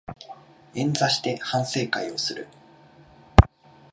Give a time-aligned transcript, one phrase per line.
[0.73, 2.47] 円座して反省会をする